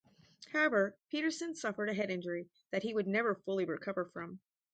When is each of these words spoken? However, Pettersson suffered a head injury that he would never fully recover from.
However, 0.51 0.97
Pettersson 1.13 1.53
suffered 1.55 1.87
a 1.87 1.93
head 1.93 2.09
injury 2.09 2.49
that 2.71 2.81
he 2.81 2.91
would 2.91 3.05
never 3.05 3.35
fully 3.35 3.65
recover 3.65 4.03
from. 4.05 4.39